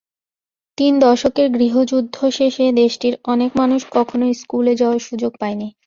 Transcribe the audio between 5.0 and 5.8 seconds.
সুযোগ পায়নি।